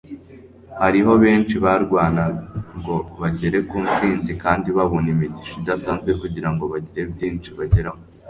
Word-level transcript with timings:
hariho 0.81 1.11
benshi 1.23 1.55
barwana 1.63 2.23
ngo 2.77 2.95
bagere 3.21 3.57
ku 3.69 3.77
nsinzi 3.87 4.31
kandi 4.43 4.67
babone 4.77 5.07
imigisha 5.15 5.53
idasanzwe 5.61 6.11
kugira 6.21 6.49
ngo 6.53 6.63
bagire 6.73 7.03
byinshi 7.15 7.49
bageraho 7.57 7.99